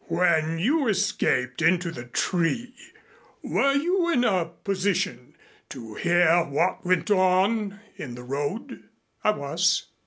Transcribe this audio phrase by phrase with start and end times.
[0.07, 2.73] "When you escaped into the tree,
[3.43, 5.35] were you in a position
[5.69, 8.81] to hear what went on in the road?"
[9.23, 9.89] "I was."